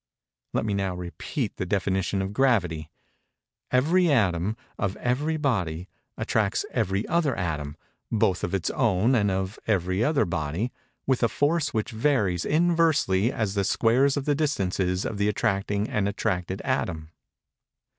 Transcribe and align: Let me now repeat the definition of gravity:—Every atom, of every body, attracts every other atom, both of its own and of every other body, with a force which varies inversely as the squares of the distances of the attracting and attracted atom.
Let 0.55 0.65
me 0.65 0.73
now 0.73 0.95
repeat 0.95 1.57
the 1.57 1.65
definition 1.67 2.23
of 2.23 2.33
gravity:—Every 2.33 4.09
atom, 4.09 4.57
of 4.79 4.95
every 4.97 5.37
body, 5.37 5.89
attracts 6.17 6.65
every 6.71 7.05
other 7.07 7.35
atom, 7.35 7.77
both 8.11 8.43
of 8.43 8.55
its 8.55 8.71
own 8.71 9.13
and 9.13 9.29
of 9.29 9.59
every 9.67 10.03
other 10.03 10.25
body, 10.25 10.71
with 11.05 11.21
a 11.21 11.29
force 11.29 11.71
which 11.71 11.91
varies 11.91 12.45
inversely 12.45 13.31
as 13.31 13.53
the 13.53 13.63
squares 13.63 14.17
of 14.17 14.25
the 14.25 14.33
distances 14.33 15.05
of 15.05 15.19
the 15.19 15.29
attracting 15.29 15.87
and 15.87 16.09
attracted 16.09 16.61
atom. 16.61 17.11